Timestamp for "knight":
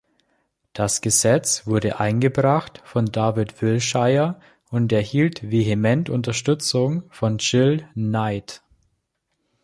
7.93-8.63